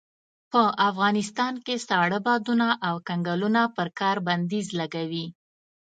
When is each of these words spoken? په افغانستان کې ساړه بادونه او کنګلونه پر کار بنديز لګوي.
په 0.51 0.61
افغانستان 0.89 1.53
کې 1.65 1.75
ساړه 1.87 2.19
بادونه 2.27 2.67
او 2.87 2.95
کنګلونه 3.07 3.61
پر 3.75 3.87
کار 3.99 4.15
بنديز 4.27 4.67
لګوي. 4.79 5.25